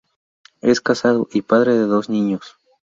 Es 0.61 0.81
casado 0.81 1.27
y 1.31 1.43
padre 1.43 1.73
de 1.77 1.85
dos 1.85 2.09
niños. 2.09 2.55